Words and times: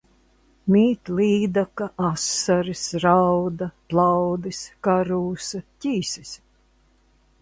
Mīt 0.75 1.09
līdaka, 1.17 1.89
asaris, 2.07 2.81
rauda, 3.05 3.67
plaudis, 3.93 4.63
karūsa, 4.89 5.63
ķīsis. 5.85 6.33